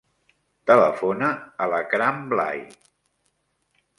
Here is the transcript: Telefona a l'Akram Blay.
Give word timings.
Telefona 0.71 1.27
a 1.65 1.69
l'Akram 1.73 2.23
Blay. 2.33 2.61